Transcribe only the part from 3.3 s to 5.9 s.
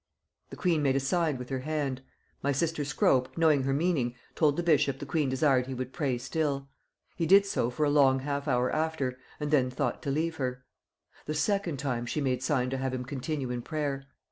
knowing her meaning, told the bishop the queen desired he